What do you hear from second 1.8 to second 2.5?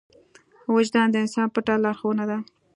لارښوونه ده.